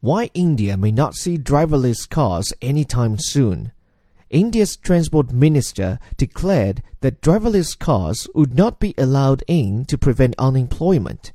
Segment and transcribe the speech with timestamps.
[0.00, 3.72] Why India may not see driverless cars anytime soon.
[4.30, 11.32] India's transport minister declared that driverless cars would not be allowed in to prevent unemployment.